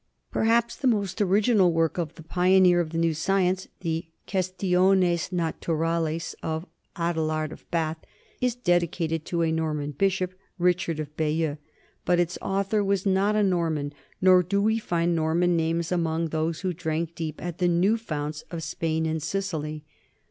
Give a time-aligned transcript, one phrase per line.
[0.31, 6.33] Perhaps the most original work of the pioneer of the new science, the Questiones naturales
[6.41, 7.99] of Adelard of Bath,
[8.41, 11.57] is dedicated to a Norman bishop, Richard of Bayeux,
[12.03, 16.61] but its author was not a Norman, nor do we find Norman names among those
[16.61, 19.83] who drank deep at the new founts of Spain and Sicily.